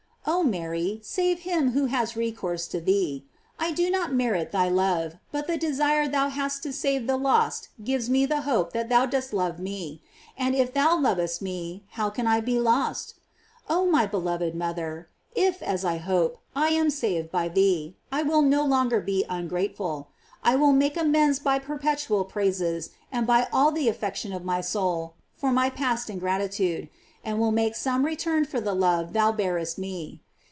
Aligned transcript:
Oh 0.23 0.43
Mary, 0.43 0.99
save 1.03 1.39
him 1.41 1.71
who 1.71 1.85
has 1.85 2.15
recourse 2.15 2.67
to 2.67 2.79
thee. 2.79 3.25
I 3.59 3.71
do 3.73 3.89
not 3.89 4.13
merit 4.13 4.51
thy 4.51 4.69
love, 4.69 5.15
but 5.31 5.47
the 5.47 5.57
desire 5.57 6.07
thou 6.07 6.29
hast 6.29 6.61
to 6.63 6.71
save 6.71 7.05
the 7.07 7.17
lost 7.17 7.69
gives 7.83 8.07
me 8.07 8.27
the 8.27 8.41
hope 8.41 8.71
that 8.71 8.87
thou 8.87 9.07
dost 9.07 9.33
love 9.33 9.57
me; 9.59 10.01
and 10.37 10.55
if 10.55 10.73
thou 10.73 10.95
lovest 10.97 11.41
me, 11.41 11.83
how 11.91 12.11
can 12.11 12.27
I 12.27 12.39
be 12.39 12.59
lost? 12.59 13.15
Oh 13.67 13.87
my 13.87 14.05
beloved 14.05 14.53
mother, 14.53 15.09
if, 15.35 15.61
as 15.63 15.83
I 15.83 15.97
hope, 15.97 16.37
I 16.55 16.69
am 16.69 16.91
saved 16.91 17.31
by 17.31 17.49
thee, 17.49 17.95
I 18.11 18.21
will 18.21 18.43
no 18.43 18.63
longer 18.63 19.01
be 19.01 19.25
ungrateful; 19.27 20.09
I 20.43 20.55
will 20.55 20.73
make 20.73 20.97
amends 20.97 21.39
by 21.39 21.57
perpetual 21.57 22.25
praises 22.25 22.91
and 23.11 23.25
by 23.25 23.47
all 23.51 23.71
the 23.71 23.89
affec* 23.89 24.15
tion 24.15 24.33
of 24.33 24.45
my 24.45 24.61
soul 24.61 25.15
for 25.35 25.51
my 25.51 25.71
past 25.71 26.11
ingratitude, 26.11 26.89
and 27.23 27.37
will 27.37 27.51
make 27.51 27.75
some 27.75 28.03
return 28.03 28.43
for 28.43 28.59
the 28.59 28.73
love 28.73 29.13
thou 29.13 29.31
bearest 29.31 29.77
me. 29.77 30.19